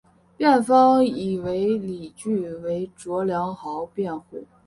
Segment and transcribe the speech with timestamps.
[0.35, 4.47] 辩方以为理据为卓良豪辩护。